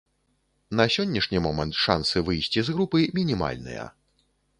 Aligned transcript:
На 0.79 0.85
сённяшні 0.95 1.41
момант 1.45 1.73
шансы 1.81 2.23
выйсці 2.29 2.59
з 2.71 2.75
групы 2.79 3.03
мінімальныя. 3.19 3.83